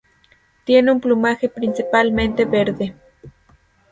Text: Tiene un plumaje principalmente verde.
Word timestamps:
Tiene 0.63 0.91
un 0.91 0.99
plumaje 0.99 1.47
principalmente 1.47 2.45
verde. 2.45 2.95